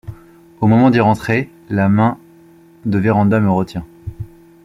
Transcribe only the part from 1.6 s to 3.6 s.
la main de Vérand’a me